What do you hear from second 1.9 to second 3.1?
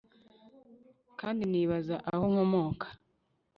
aho nkomoka